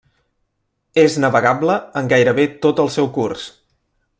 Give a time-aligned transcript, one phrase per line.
[1.01, 3.45] És navegable en gairebé tot el seu curs.